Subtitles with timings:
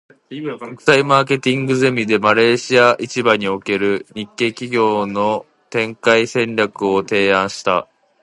[0.29, 7.87] 国際マーケティングゼミで、マレーシア市場における日系企業の展開戦略を提案した。